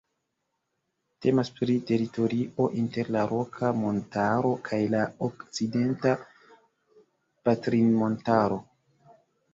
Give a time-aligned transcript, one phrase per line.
[1.25, 6.15] Temas pri teritorio inter la Roka Montaro kaj la Okcidenta
[7.51, 8.59] Patrinmontaro.